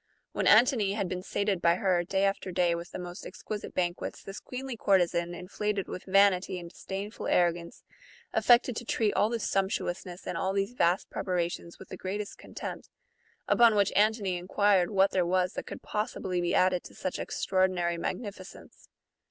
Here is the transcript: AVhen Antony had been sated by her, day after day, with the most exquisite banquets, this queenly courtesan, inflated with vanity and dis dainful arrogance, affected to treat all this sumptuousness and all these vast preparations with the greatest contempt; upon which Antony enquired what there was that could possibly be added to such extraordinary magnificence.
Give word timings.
AVhen 0.35 0.47
Antony 0.47 0.93
had 0.93 1.07
been 1.07 1.21
sated 1.21 1.61
by 1.61 1.75
her, 1.75 2.03
day 2.03 2.23
after 2.23 2.51
day, 2.51 2.73
with 2.73 2.89
the 2.89 2.97
most 2.97 3.23
exquisite 3.23 3.75
banquets, 3.75 4.23
this 4.23 4.39
queenly 4.39 4.75
courtesan, 4.75 5.35
inflated 5.35 5.87
with 5.87 6.05
vanity 6.05 6.57
and 6.57 6.71
dis 6.71 6.83
dainful 6.85 7.27
arrogance, 7.31 7.83
affected 8.33 8.75
to 8.75 8.83
treat 8.83 9.13
all 9.13 9.29
this 9.29 9.47
sumptuousness 9.47 10.25
and 10.25 10.39
all 10.39 10.53
these 10.53 10.73
vast 10.73 11.11
preparations 11.11 11.77
with 11.77 11.89
the 11.89 11.97
greatest 11.97 12.39
contempt; 12.39 12.89
upon 13.47 13.75
which 13.75 13.93
Antony 13.95 14.37
enquired 14.37 14.89
what 14.89 15.11
there 15.11 15.23
was 15.23 15.53
that 15.53 15.67
could 15.67 15.83
possibly 15.83 16.41
be 16.41 16.55
added 16.55 16.83
to 16.85 16.95
such 16.95 17.19
extraordinary 17.19 17.99
magnificence. 17.99 18.89